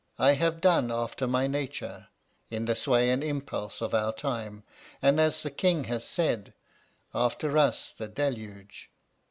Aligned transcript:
'I 0.17 0.31
have 0.33 0.61
done 0.61 0.91
after 0.91 1.27
my 1.27 1.45
nature, 1.45 2.07
in 2.49 2.65
the 2.65 2.73
sway 2.73 3.11
and 3.11 3.23
impulse 3.23 3.81
of 3.83 3.93
our 3.93 4.11
time, 4.11 4.63
and 4.99 5.19
as 5.19 5.43
the 5.43 5.51
King 5.51 5.83
has 5.83 6.03
said, 6.03 6.55
After 7.13 7.55
us 7.55 7.93
the 7.95 8.07
deluge. 8.07 8.89